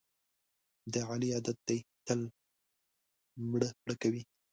د 0.93 0.95
علي 1.09 1.29
عادت 1.35 1.57
دی 1.67 1.79
تل 2.05 2.19
مړه 3.51 3.69
پړه 3.83 3.95
کوي. 4.01 4.23